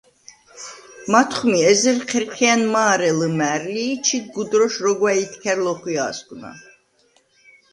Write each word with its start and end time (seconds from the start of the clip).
მათხვმი 1.13 1.59
ეზერ 1.71 1.97
ჴერჴია̈ნ 2.09 2.61
მა̄რე 2.73 3.11
ლჷმა̄̈რლი 3.19 3.83
ი 3.93 3.95
ჩიდ 4.05 4.25
გუდროშ 4.33 4.73
როგვა̈ 4.83 5.13
ითქა̈რ 5.23 5.59
ლოხვია̄̈სგვნა. 5.65 6.51